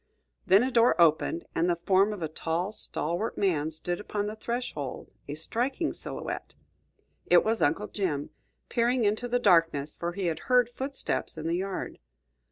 [0.47, 4.35] Then a door opened, and the form of a tall, stalwart man stood upon the
[4.35, 6.55] threshold, a striking silhouette.
[7.27, 8.31] It was Uncle Jim
[8.67, 11.99] peering into the darkness, for he had heard footsteps in the yard.